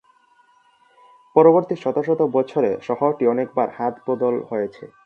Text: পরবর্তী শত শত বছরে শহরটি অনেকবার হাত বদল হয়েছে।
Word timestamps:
পরবর্তী 1.35 1.75
শত 1.75 1.97
শত 1.99 2.21
বছরে 2.33 2.71
শহরটি 2.81 3.23
অনেকবার 3.27 3.67
হাত 3.77 3.93
বদল 4.07 4.35
হয়েছে। 4.49 4.83